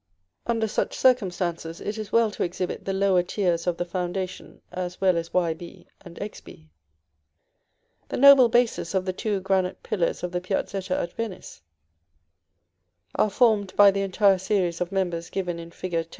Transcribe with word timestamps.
Under 0.47 0.67
such 0.67 0.97
circumstances, 0.97 1.79
it 1.79 1.95
is 1.95 2.11
well 2.11 2.31
to 2.31 2.41
exhibit 2.41 2.85
the 2.85 2.91
lower 2.91 3.21
tiers 3.21 3.67
of 3.67 3.77
the 3.77 3.85
foundation 3.85 4.59
as 4.71 4.99
well 4.99 5.15
as 5.15 5.29
Yb 5.29 5.85
and 6.03 6.15
Xb. 6.15 6.65
The 8.09 8.17
noble 8.17 8.49
bases 8.49 8.95
of 8.95 9.05
the 9.05 9.13
two 9.13 9.41
granite 9.41 9.83
pillars 9.83 10.23
of 10.23 10.31
the 10.31 10.41
Piazzetta 10.41 10.97
at 10.99 11.13
Venice 11.13 11.61
are 13.13 13.29
formed 13.29 13.75
by 13.75 13.91
the 13.91 14.01
entire 14.01 14.39
series 14.39 14.81
of 14.81 14.91
members 14.91 15.29
given 15.29 15.59
in 15.59 15.69
Fig. 15.69 16.07